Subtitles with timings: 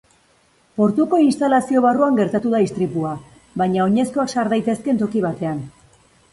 [0.81, 3.13] Portuko instalazio barruan gertatu da istripua,
[3.65, 5.65] baina oinezkoak sar daitezkeen toki batean.